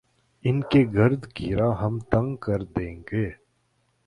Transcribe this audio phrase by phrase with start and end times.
[0.43, 3.29] ان کے گرد گھیرا ہم تنگ کر دیں گے۔